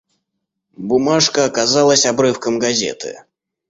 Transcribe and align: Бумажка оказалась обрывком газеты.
Бумажка 0.79 1.45
оказалась 1.45 2.07
обрывком 2.07 2.57
газеты. 2.57 3.19